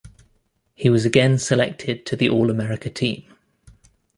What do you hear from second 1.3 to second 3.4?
selected to the All-America Team.